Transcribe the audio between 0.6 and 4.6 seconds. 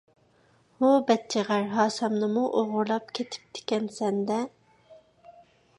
ھۇ بەچچىغەر، ھاسامنىمۇ ئوغرىلاپ كېتىپتىكەنسەن- دە!